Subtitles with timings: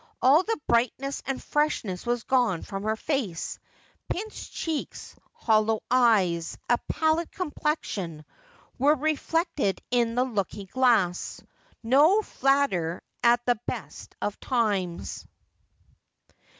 [0.19, 3.59] All the brightness and freshness was gone from her face.
[4.09, 6.01] Pinched cheeks, hollow 348 Just as I Am.
[6.01, 8.25] eyes, a pallid complexion,
[8.79, 11.39] were reflected in the looking glass—
[11.83, 15.27] no flatterer at the best of times.